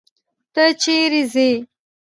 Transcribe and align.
ته 0.53 0.63
چيري 0.81 1.23
ځې؟ 1.33 1.49